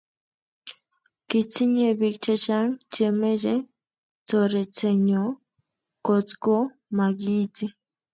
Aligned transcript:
Kitinye 1.29 1.87
biik 1.99 2.15
chechang 2.23 2.71
chemechee 2.93 3.65
toretenyo 4.27 5.23
kotgo 6.05 6.57
magiiti 6.97 7.65